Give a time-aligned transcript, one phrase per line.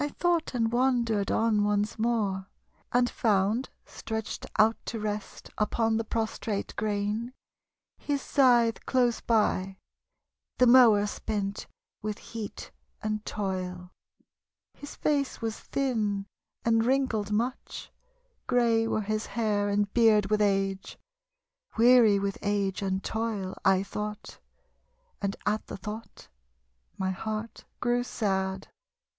[0.03, 2.47] I tho't and wandered on once more,
[2.91, 7.33] And found stretched out to rest Upon the prostrate grain,
[7.99, 9.77] his scythe close by,
[10.57, 11.67] The mower spent
[12.01, 12.71] with heat
[13.03, 13.91] and toil.
[14.73, 16.25] His face was thin
[16.65, 17.91] and wrinkled much.
[18.47, 20.97] Grey were his hair and beard with age.
[21.77, 24.39] Weary with age and toil, I tho't,
[25.21, 26.27] And at the tho't
[26.97, 28.67] my heart grew sad.